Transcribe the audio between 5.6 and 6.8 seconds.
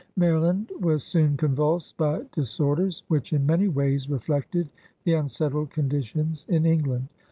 condi tions in